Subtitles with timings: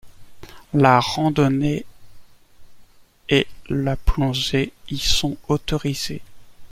[0.73, 1.85] La randonnée
[3.29, 6.23] et la plongée y sont autorisées.